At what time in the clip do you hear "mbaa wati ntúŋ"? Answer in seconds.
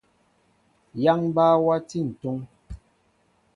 1.29-2.37